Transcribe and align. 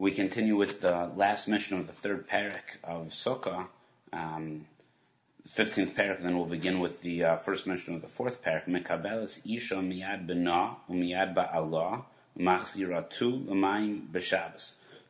We 0.00 0.12
continue 0.12 0.54
with 0.54 0.80
the 0.80 1.10
last 1.16 1.48
Mishnah 1.48 1.78
of 1.78 1.88
the 1.88 1.92
third 1.92 2.28
parak 2.28 2.76
of 2.84 3.08
Sukkah, 3.08 3.66
um, 4.12 4.64
15th 5.48 5.96
parak, 5.96 6.18
and 6.18 6.24
then 6.24 6.36
we'll 6.36 6.46
begin 6.46 6.78
with 6.78 7.00
the 7.02 7.24
uh, 7.24 7.36
first 7.38 7.66
Mishnah 7.66 7.96
of 7.96 8.02
the 8.02 8.06
fourth 8.06 8.40
parak. 8.44 8.68
Mekabelis 8.68 9.40
isha 9.44 9.74
miyad 9.74 10.28
ba'Allah 10.28 12.04
machziratu 12.38 13.48
l'mayim. 13.48 14.06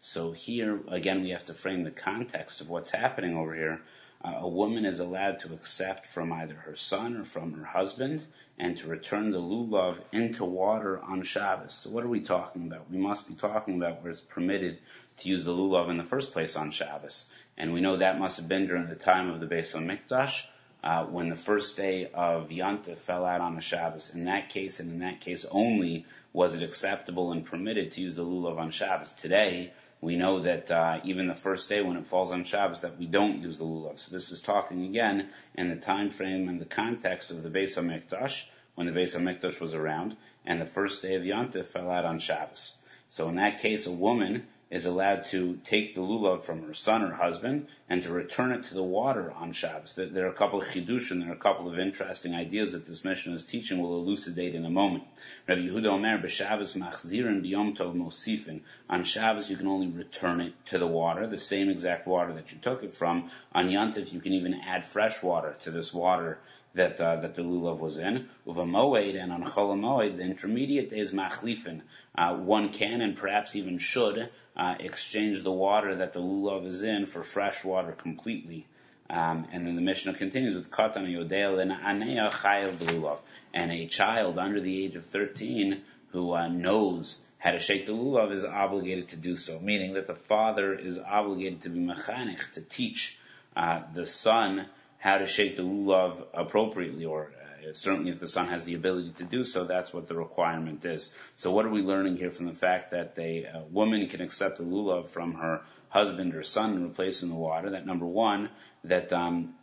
So 0.01 0.33
here, 0.33 0.81
again, 0.89 1.23
we 1.23 1.31
have 1.31 1.45
to 1.47 1.55
frame 1.55 1.83
the 1.83 1.91
context 1.91 2.61
of 2.61 2.69
what's 2.69 2.91
happening 2.91 3.37
over 3.37 3.55
here. 3.55 3.81
Uh, 4.23 4.35
a 4.39 4.49
woman 4.49 4.85
is 4.85 4.99
allowed 4.99 5.41
to 5.41 5.53
accept 5.55 6.07
from 6.07 6.33
either 6.33 6.55
her 6.55 6.75
son 6.75 7.17
or 7.17 7.25
from 7.25 7.53
her 7.53 7.65
husband 7.65 8.25
and 8.59 8.77
to 8.77 8.89
return 8.89 9.31
the 9.31 9.41
lulav 9.41 10.01
into 10.13 10.45
water 10.45 10.99
on 11.01 11.23
Shabbos. 11.23 11.75
So 11.75 11.91
what 11.91 12.05
are 12.05 12.09
we 12.09 12.21
talking 12.21 12.67
about? 12.67 12.91
We 12.91 12.99
must 12.99 13.29
be 13.29 13.35
talking 13.35 13.77
about 13.77 14.03
where 14.03 14.11
it's 14.11 14.21
permitted 14.21 14.79
to 15.19 15.29
use 15.29 15.45
the 15.45 15.53
lulav 15.53 15.89
in 15.89 15.99
the 15.99 16.05
first 16.05 16.33
place 16.33 16.57
on 16.57 16.73
Shabbos. 16.73 17.27
And 17.57 17.73
we 17.73 17.81
know 17.81 17.97
that 17.97 18.19
must 18.19 18.39
have 18.39 18.49
been 18.49 18.67
during 18.67 18.89
the 18.89 18.97
time 18.97 19.31
of 19.31 19.41
the 19.41 19.47
Beis 19.47 19.73
HaMikdash, 19.73 20.47
when 20.83 21.29
the 21.29 21.37
first 21.37 21.77
day 21.77 22.09
of 22.13 22.51
Yontif 22.51 22.99
fell 22.99 23.25
out 23.25 23.41
on 23.41 23.57
a 23.57 23.61
Shabbos. 23.61 24.15
In 24.15 24.25
that 24.25 24.49
case, 24.49 24.81
and 24.81 24.91
in 24.91 24.99
that 25.01 25.21
case 25.21 25.45
only, 25.51 26.07
was 26.33 26.55
it 26.55 26.63
acceptable 26.63 27.33
and 27.33 27.45
permitted 27.45 27.93
to 27.93 28.01
use 28.01 28.17
the 28.17 28.25
lulav 28.25 28.59
on 28.59 28.71
Shabbos. 28.71 29.13
Today, 29.13 29.73
we 30.01 30.17
know 30.17 30.41
that 30.41 30.71
uh, 30.71 31.01
even 31.05 31.27
the 31.27 31.35
first 31.35 31.69
day 31.69 31.83
when 31.83 31.97
it 31.97 32.07
falls 32.07 32.31
on 32.31 32.45
Shabbos 32.45 32.83
that 32.83 32.99
we 32.99 33.07
don't 33.07 33.43
use 33.43 33.59
the 33.59 33.65
lulav. 33.65 33.99
So 33.99 34.13
this 34.13 34.31
is 34.31 34.41
talking 34.41 34.85
again 34.85 35.29
in 35.55 35.69
the 35.69 35.77
time 35.77 36.11
frame 36.11 36.49
and 36.49 36.61
the 36.61 36.65
context 36.65 37.31
of 37.31 37.43
the 37.43 37.51
Beis 37.51 37.77
Hamikdash 37.77 38.47
when 38.77 38.87
the 38.87 38.93
Beis 38.93 39.17
Hamikdash 39.17 39.61
was 39.61 39.75
around, 39.75 40.17
and 40.47 40.61
the 40.61 40.67
first 40.67 41.03
day 41.03 41.17
of 41.17 41.23
Yontif 41.23 41.67
fell 41.67 41.91
out 41.91 42.05
on 42.05 42.21
Shabbos. 42.21 42.75
So 43.09 43.29
in 43.29 43.35
that 43.37 43.59
case, 43.59 43.89
a 43.89 43.93
woman 43.93 44.47
is 44.71 44.85
allowed 44.85 45.25
to 45.25 45.59
take 45.65 45.95
the 45.95 46.01
lulav 46.01 46.41
from 46.41 46.63
her 46.63 46.75
son 46.75 47.03
or 47.03 47.13
husband 47.13 47.67
and 47.89 48.03
to 48.03 48.13
return 48.13 48.53
it 48.53 48.65
to 48.65 48.75
the 48.75 48.83
water 48.83 49.33
on 49.33 49.53
Shabbos. 49.53 49.95
There 49.95 50.27
are 50.27 50.31
a 50.31 50.35
couple 50.35 50.59
of 50.59 50.67
chidushim, 50.67 51.21
there 51.21 51.31
are 51.31 51.35
a 51.35 51.37
couple 51.37 51.71
of 51.71 51.79
interesting 51.79 52.35
ideas 52.35 52.73
that 52.73 52.87
this 52.87 53.05
Mishnah 53.05 53.33
is 53.33 53.45
teaching. 53.47 53.81
We'll 53.81 53.97
elucidate 53.97 54.55
in 54.55 54.67
a 54.67 54.71
moment. 54.71 55.05
Rabbi 55.47 55.63
Yehuda 55.63 55.87
Omer, 55.87 56.19
b'Shabbos 56.19 56.77
machzirin 56.77 57.43
b'yom 57.43 57.77
tov 57.77 57.95
mosifin. 57.95 58.61
On 58.91 59.05
Shabbos, 59.05 59.49
you 59.49 59.57
can 59.57 59.69
only 59.69 59.89
return 59.89 60.43
it 60.43 60.53
to 60.67 60.79
the 60.79 60.87
water, 60.87 61.27
the 61.27 61.39
same 61.39 61.71
exact 61.71 62.07
water 62.07 62.35
that 62.35 62.53
you 62.53 62.59
took 62.59 62.83
it 62.83 62.93
from. 62.93 63.31
On 63.53 63.69
Yantif, 63.69 64.13
you 64.13 64.21
can 64.21 64.35
even 64.35 64.55
add 64.55 64.85
fresh 64.85 65.23
water 65.23 65.57
to 65.61 65.71
this 65.71 65.95
water 65.95 66.39
that 66.75 67.01
uh, 67.01 67.17
that 67.17 67.35
the 67.35 67.43
lulav 67.43 67.81
was 67.81 67.97
in. 67.97 68.29
Uva 68.47 68.63
moed 68.63 69.21
and 69.21 69.33
on 69.33 69.45
chol 69.45 69.79
moed, 69.79 70.17
the 70.17 70.25
intermediate 70.25 70.93
is 70.93 71.13
machlifin. 71.13 71.81
Uh, 72.15 72.35
one 72.37 72.69
can 72.71 73.01
and 73.01 73.17
perhaps 73.17 73.57
even 73.57 73.79
should 73.79 74.29
uh, 74.59 74.75
exchange 74.81 75.43
the 75.43 75.53
water 75.53 75.97
that 75.97 76.13
the 76.13 76.21
lulav 76.21 76.67
is 76.67 76.83
in 76.83 77.07
for 77.07 77.23
fresh 77.23 77.65
water 77.65 77.93
completely. 77.93 78.67
Um, 79.11 79.47
and 79.53 79.67
then 79.67 79.77
the 79.77 79.83
Mishnah 79.83 80.15
continues 80.15 80.55
with 80.55 80.71
katan 80.71 81.11
yodel 81.11 81.61
and 81.61 81.71
chayav 81.71 82.77
lulav, 82.77 83.19
and 83.55 83.73
a 83.73 83.87
child 83.87 84.39
under 84.39 84.61
the 84.61 84.85
age 84.85 84.97
of 84.97 85.07
13 85.07 85.83
who 86.11 86.35
uh, 86.35 86.49
knows 86.49 87.25
how 87.39 87.53
to 87.53 87.59
shake 87.59 87.87
the 87.87 87.93
lulav 87.93 88.33
is 88.33 88.45
obligated 88.45 89.09
to 89.09 89.17
do 89.17 89.37
so, 89.37 89.61
meaning 89.61 89.95
that 89.95 90.07
the 90.07 90.15
father 90.15 90.75
is 90.75 90.99
obligated 90.99 91.63
to 91.63 91.71
be 91.71 91.79
mechanich, 91.79 92.53
to 92.53 92.61
teach 92.61 93.19
uh, 93.57 93.83
the 93.95 94.07
son 94.07 94.67
how 94.99 95.19
to 95.19 95.27
shake 95.27 95.57
the 95.57 95.63
lulav 95.63 96.25
appropriately, 96.35 97.05
or 97.05 97.33
uh, 97.69 97.73
certainly 97.73 98.11
if 98.11 98.21
the 98.21 98.29
son 98.29 98.49
has 98.49 98.65
the 98.65 98.75
ability 98.75 99.13
to 99.13 99.25
do 99.25 99.45
so, 99.45 99.65
that's 99.65 99.93
what 99.93 100.09
the 100.09 100.17
requirement 100.17 100.85
is. 100.85 101.15
So 101.37 101.53
what 101.53 101.65
are 101.65 101.71
we 101.71 101.83
learning 101.83 102.17
here 102.17 102.31
from 102.31 102.47
the 102.47 102.53
fact 102.53 102.91
that 102.91 103.15
a, 103.19 103.45
a 103.45 103.65
woman 103.71 104.07
can 104.09 104.21
accept 104.21 104.59
the 104.59 104.65
lulav 104.65 105.07
from 105.07 105.35
her 105.35 105.63
husband 105.89 106.35
or 106.35 106.43
son 106.43 106.73
and 106.73 106.87
replace 106.87 107.23
in 107.23 107.29
the 107.29 107.37
water? 107.37 107.71
That 107.71 107.87
number 107.87 108.07
one, 108.07 108.51
that 108.85 109.13
um, 109.13 109.55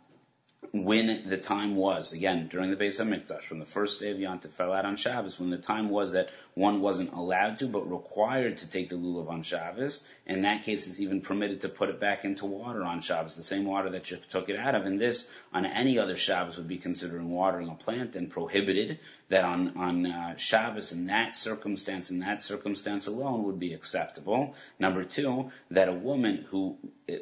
when 0.72 1.28
the 1.28 1.36
time 1.36 1.76
was, 1.76 2.12
again, 2.12 2.48
during 2.48 2.70
the 2.70 2.76
Beis 2.76 3.00
HaMikdash, 3.00 3.50
when 3.50 3.60
the 3.60 3.66
first 3.66 4.00
day 4.00 4.10
of 4.10 4.18
Yontif 4.18 4.50
fell 4.50 4.72
out 4.72 4.84
on 4.84 4.96
Shabbos, 4.96 5.38
when 5.38 5.50
the 5.50 5.58
time 5.58 5.88
was 5.88 6.12
that 6.12 6.30
one 6.54 6.80
wasn't 6.80 7.12
allowed 7.12 7.58
to, 7.58 7.66
but 7.66 7.90
required 7.90 8.58
to 8.58 8.70
take 8.70 8.88
the 8.88 8.96
lulav 8.96 9.28
on 9.28 9.42
Shabbos, 9.42 10.06
in 10.26 10.42
that 10.42 10.64
case, 10.64 10.86
it's 10.86 11.00
even 11.00 11.20
permitted 11.20 11.62
to 11.62 11.68
put 11.68 11.88
it 11.88 12.00
back 12.00 12.24
into 12.24 12.46
water 12.46 12.82
on 12.82 13.00
Shabbos, 13.00 13.36
the 13.36 13.42
same 13.42 13.64
water 13.64 13.90
that 13.90 14.10
you 14.10 14.18
took 14.28 14.48
it 14.48 14.58
out 14.58 14.74
of. 14.74 14.84
And 14.86 15.00
this, 15.00 15.28
on 15.52 15.64
any 15.64 15.98
other 15.98 16.16
Shabbos, 16.16 16.56
would 16.58 16.68
be 16.68 16.78
considering 16.78 17.30
watering 17.30 17.68
a 17.68 17.74
plant 17.74 18.16
and 18.16 18.30
prohibited. 18.30 18.98
That 19.28 19.44
on, 19.44 19.76
on 19.76 20.06
uh, 20.06 20.36
Shabbos, 20.36 20.92
in 20.92 21.06
that 21.06 21.34
circumstance, 21.34 22.10
in 22.10 22.20
that 22.20 22.42
circumstance 22.42 23.06
alone, 23.06 23.44
would 23.44 23.58
be 23.58 23.72
acceptable. 23.74 24.54
Number 24.78 25.04
two, 25.04 25.50
that 25.70 25.88
a 25.88 25.92
woman 25.92 26.44
who, 26.48 26.76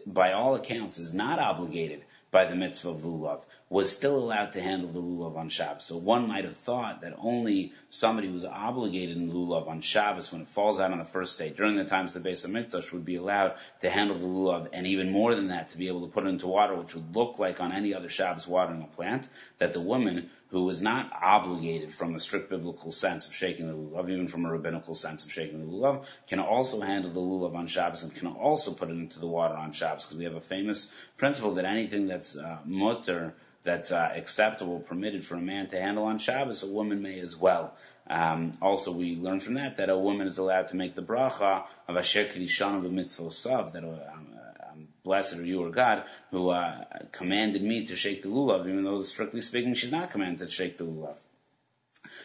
by 0.06 0.32
all 0.32 0.54
accounts, 0.54 0.98
is 0.98 1.14
not 1.14 1.38
obligated 1.38 2.02
by 2.34 2.44
the 2.44 2.56
mitzvah 2.56 2.90
of 2.90 3.02
lulav, 3.02 3.42
was 3.70 3.90
still 3.90 4.18
allowed 4.18 4.52
to 4.52 4.60
handle 4.60 4.90
the 4.90 5.00
lulav 5.00 5.36
on 5.36 5.48
Shabbos. 5.48 5.84
So 5.84 5.96
one 5.96 6.28
might 6.28 6.44
have 6.44 6.56
thought 6.56 7.00
that 7.00 7.14
only 7.18 7.72
somebody 7.88 8.28
who's 8.28 8.44
obligated 8.44 9.16
in 9.16 9.32
lulav 9.32 9.68
on 9.68 9.80
Shabbos, 9.80 10.30
when 10.30 10.42
it 10.42 10.48
falls 10.48 10.78
out 10.78 10.92
on 10.92 10.98
the 10.98 11.04
first 11.04 11.38
day, 11.38 11.48
during 11.50 11.76
the 11.76 11.84
times 11.84 12.14
of 12.14 12.22
the 12.22 12.28
Beis 12.28 12.46
HaMikdash, 12.46 12.92
would 12.92 13.04
be 13.04 13.16
allowed 13.16 13.54
to 13.80 13.88
handle 13.88 14.16
the 14.16 14.26
lulav, 14.26 14.68
and 14.72 14.86
even 14.86 15.10
more 15.10 15.34
than 15.34 15.48
that, 15.48 15.70
to 15.70 15.78
be 15.78 15.88
able 15.88 16.06
to 16.06 16.12
put 16.12 16.24
it 16.24 16.28
into 16.28 16.46
water, 16.46 16.74
which 16.74 16.94
would 16.94 17.16
look 17.16 17.38
like 17.38 17.60
on 17.60 17.72
any 17.72 17.94
other 17.94 18.08
Shabbos 18.08 18.46
watering 18.46 18.82
a 18.82 18.86
plant, 18.86 19.26
that 19.58 19.72
the 19.72 19.80
woman 19.80 20.30
who 20.48 20.68
is 20.70 20.82
not 20.82 21.10
obligated 21.20 21.90
from 21.90 22.14
a 22.14 22.20
strict 22.20 22.50
biblical 22.50 22.92
sense 22.92 23.26
of 23.26 23.34
shaking 23.34 23.66
the 23.66 23.72
lulav, 23.72 24.08
even 24.10 24.28
from 24.28 24.44
a 24.44 24.52
rabbinical 24.52 24.94
sense 24.94 25.24
of 25.24 25.32
shaking 25.32 25.60
the 25.60 25.72
lulav, 25.72 26.06
can 26.28 26.38
also 26.38 26.80
handle 26.80 27.10
the 27.10 27.20
lulav 27.20 27.56
on 27.56 27.66
Shabbos 27.66 28.02
and 28.02 28.14
can 28.14 28.28
also 28.28 28.72
put 28.72 28.90
it 28.90 28.92
into 28.92 29.18
the 29.18 29.26
water 29.26 29.54
on 29.54 29.72
Shabbos, 29.72 30.04
because 30.04 30.18
we 30.18 30.24
have 30.24 30.34
a 30.34 30.40
famous 30.40 30.92
principle 31.16 31.54
that 31.54 31.64
anything 31.64 32.06
that's 32.06 32.36
uh, 32.36 32.58
mutter, 32.64 33.34
that's 33.64 33.90
uh, 33.90 34.12
acceptable, 34.14 34.78
permitted 34.78 35.24
for 35.24 35.36
a 35.36 35.40
man 35.40 35.68
to 35.68 35.80
handle 35.80 36.04
on 36.04 36.18
Shabbos, 36.18 36.62
a 36.62 36.66
woman 36.66 37.02
may 37.02 37.18
as 37.18 37.36
well. 37.36 37.74
Um, 38.06 38.52
also, 38.60 38.92
we 38.92 39.16
learn 39.16 39.40
from 39.40 39.54
that 39.54 39.76
that 39.76 39.88
a 39.88 39.98
woman 39.98 40.26
is 40.26 40.38
allowed 40.38 40.68
to 40.68 40.76
make 40.76 40.94
the 40.94 41.02
bracha 41.02 41.66
of 41.88 41.96
Asher 41.96 42.24
Kedishan 42.24 42.76
of 42.76 42.82
the 42.82 42.90
mitzvah 42.90 43.30
sav, 43.30 43.72
that 43.72 43.82
um, 43.82 43.90
um, 43.90 44.88
blessed 45.02 45.38
are 45.38 45.44
you 45.44 45.64
or 45.64 45.70
God, 45.70 46.04
who 46.30 46.50
uh, 46.50 46.84
commanded 47.12 47.62
me 47.62 47.86
to 47.86 47.96
shake 47.96 48.22
the 48.22 48.28
lulav, 48.28 48.68
even 48.68 48.84
though 48.84 49.00
strictly 49.00 49.40
speaking 49.40 49.72
she's 49.72 49.92
not 49.92 50.10
commanded 50.10 50.46
to 50.46 50.52
shake 50.52 50.76
the 50.76 50.84
lulav. 50.84 51.22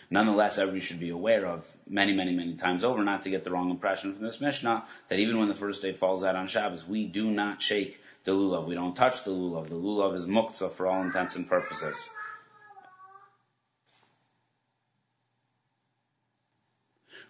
Nonetheless, 0.09 0.57
everybody 0.57 0.81
should 0.81 0.99
be 0.99 1.09
aware 1.09 1.45
of 1.45 1.65
many, 1.87 2.13
many, 2.13 2.33
many 2.33 2.55
times 2.55 2.83
over, 2.83 3.03
not 3.03 3.23
to 3.23 3.29
get 3.29 3.43
the 3.43 3.51
wrong 3.51 3.69
impression 3.69 4.13
from 4.13 4.23
this 4.23 4.41
Mishnah, 4.41 4.85
that 5.07 5.19
even 5.19 5.39
when 5.39 5.47
the 5.47 5.55
first 5.55 5.81
day 5.81 5.93
falls 5.93 6.23
out 6.23 6.35
on 6.35 6.47
Shabbos, 6.47 6.87
we 6.87 7.05
do 7.05 7.31
not 7.31 7.61
shake 7.61 7.99
the 8.23 8.31
lulav. 8.31 8.67
We 8.67 8.75
don't 8.75 8.95
touch 8.95 9.23
the 9.23 9.31
lulav. 9.31 9.69
The 9.69 9.75
lulav 9.75 10.15
is 10.15 10.27
muktzah 10.27 10.71
for 10.71 10.87
all 10.87 11.01
intents 11.03 11.35
and 11.35 11.47
purposes. 11.47 12.09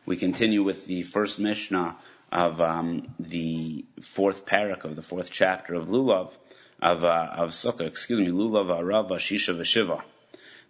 We 0.06 0.18
continue 0.18 0.64
with 0.64 0.86
the 0.88 1.04
first 1.04 1.40
Mishnah 1.40 1.98
of 2.32 2.62
um, 2.62 3.14
the 3.20 3.86
fourth 4.02 4.46
parak 4.46 4.84
of 4.84 4.96
the 4.96 5.02
fourth 5.02 5.30
chapter 5.32 5.76
of 5.76 5.88
Lulav, 5.88 6.32
of, 6.82 7.04
uh, 7.04 7.28
of 7.38 7.52
Sukkah, 7.52 7.88
excuse 7.88 8.20
me, 8.20 8.28
Lulav, 8.28 8.68
Arava, 8.68 9.18
Shisha, 9.18 9.56
Veshiva. 9.56 10.02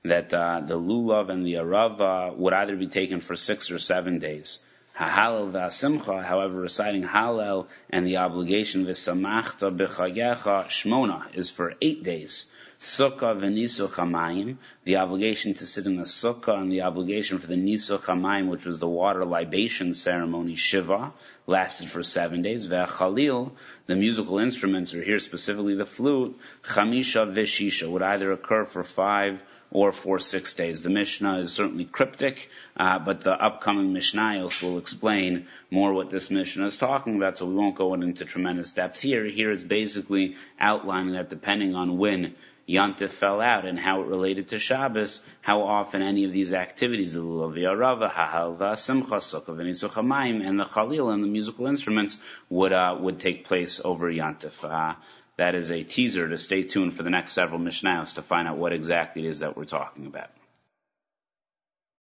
That 0.03 0.33
uh, 0.33 0.61
the 0.65 0.79
Lulav 0.79 1.29
and 1.29 1.45
the 1.45 1.55
Arava 1.55 2.35
would 2.35 2.53
either 2.53 2.75
be 2.77 2.87
taken 2.87 3.19
for 3.19 3.35
six 3.35 3.69
or 3.69 3.79
seven 3.79 4.19
days. 4.19 4.59
Ha'halel 4.99 5.51
v'asimcha, 5.51 6.25
however, 6.25 6.59
reciting 6.59 7.03
Hallel 7.03 7.67
and 7.89 8.05
the 8.05 8.17
obligation 8.17 8.85
v'samachta 8.85 9.75
b'chagecha 9.77 10.65
shmona 10.67 11.23
is 11.33 11.49
for 11.49 11.73
eight 11.81 12.03
days. 12.03 12.47
Sukkah 12.81 13.35
v'nisuch 13.37 13.95
hamayim, 13.95 14.55
the 14.85 14.97
obligation 14.97 15.53
to 15.53 15.65
sit 15.65 15.85
in 15.85 15.97
the 15.97 16.03
sukkah 16.03 16.61
and 16.61 16.71
the 16.71 16.83
obligation 16.83 17.37
for 17.37 17.47
the 17.47 17.55
nisuch 17.55 18.05
hamayim, 18.05 18.47
which 18.47 18.65
was 18.65 18.79
the 18.79 18.87
water 18.87 19.23
libation 19.23 19.93
ceremony, 19.93 20.55
shiva, 20.55 21.13
lasted 21.45 21.89
for 21.89 22.03
seven 22.03 22.41
days. 22.41 22.67
Ve'chalil, 22.67 23.51
the 23.85 23.97
musical 23.97 24.39
instruments, 24.39 24.93
or 24.93 25.03
here 25.03 25.19
specifically 25.19 25.75
the 25.75 25.85
flute, 25.85 26.39
chamisha 26.63 27.29
v'shisha, 27.33 27.89
would 27.89 28.01
either 28.01 28.31
occur 28.31 28.63
for 28.63 28.83
five 28.83 29.41
or 29.71 29.91
for 29.91 30.19
six 30.19 30.53
days. 30.53 30.81
The 30.81 30.89
Mishnah 30.89 31.39
is 31.39 31.51
certainly 31.51 31.85
cryptic, 31.85 32.49
uh, 32.75 32.99
but 32.99 33.21
the 33.21 33.33
upcoming 33.33 33.93
Mishnayos 33.93 34.61
will 34.63 34.77
explain 34.77 35.47
more 35.69 35.93
what 35.93 36.09
this 36.09 36.31
Mishnah 36.31 36.65
is 36.65 36.77
talking 36.77 37.15
about, 37.15 37.37
so 37.37 37.45
we 37.45 37.53
won't 37.53 37.75
go 37.75 37.93
into 37.93 38.25
tremendous 38.25 38.73
depth 38.73 38.99
here. 38.99 39.25
Here 39.25 39.51
it's 39.51 39.63
basically 39.63 40.35
outlining 40.59 41.13
that 41.13 41.29
depending 41.29 41.75
on 41.75 41.97
when 41.97 42.35
Yantif 42.69 43.09
fell 43.09 43.41
out 43.41 43.65
and 43.65 43.79
how 43.79 44.01
it 44.01 44.07
related 44.07 44.49
to 44.49 44.59
Shabbos, 44.59 45.21
how 45.41 45.63
often 45.63 46.03
any 46.03 46.25
of 46.25 46.31
these 46.31 46.53
activities, 46.53 47.13
the 47.13 47.19
Lulav 47.19 47.79
Rava, 47.79 48.07
Hahalva, 48.07 48.77
Simcha, 48.77 49.15
Sukkah, 49.15 50.47
and 50.47 50.59
the 50.59 50.65
Khalil 50.65 51.09
and 51.09 51.23
the 51.23 51.27
musical 51.27 51.65
instruments 51.65 52.21
would, 52.47 52.71
uh, 52.71 52.95
would 52.99 53.19
take 53.19 53.45
place 53.45 53.81
over 53.83 54.11
Yantif. 54.11 54.63
Uh, 54.63 54.95
that 55.39 55.55
is 55.55 55.71
a 55.71 55.83
teaser 55.83 56.27
to 56.27 56.37
stay 56.37 56.63
tuned 56.63 56.93
for 56.93 57.03
the 57.03 57.09
next 57.09 57.31
several 57.31 57.59
Mishnahs 57.59 58.15
to 58.15 58.21
find 58.21 58.47
out 58.47 58.57
what 58.57 58.73
exactly 58.73 59.25
it 59.25 59.29
is 59.29 59.39
that 59.39 59.55
we're 59.55 59.65
talking 59.65 60.05
about. 60.05 60.29